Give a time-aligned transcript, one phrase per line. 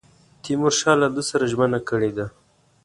[0.43, 2.25] تیمورشاه له ده سره ژمنه کړې ده.